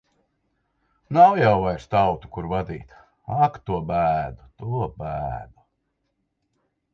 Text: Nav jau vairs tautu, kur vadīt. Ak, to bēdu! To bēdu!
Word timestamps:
Nav 1.17 1.33
jau 1.41 1.59
vairs 1.63 1.85
tautu, 1.91 2.29
kur 2.37 2.47
vadīt. 2.53 2.95
Ak, 3.49 3.59
to 3.69 3.77
bēdu! 3.91 4.49
To 4.63 4.81
bēdu! 5.03 5.63